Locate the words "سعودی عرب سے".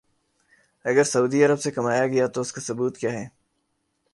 1.03-1.71